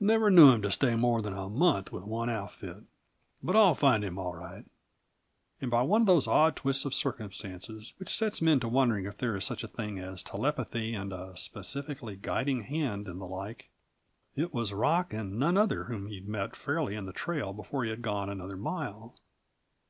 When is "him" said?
0.52-0.60, 4.04-4.18